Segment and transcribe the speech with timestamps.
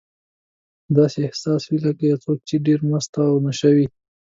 [0.97, 3.87] داسې احساس وي لکه یو څوک چې ډېر مست او نشه وي.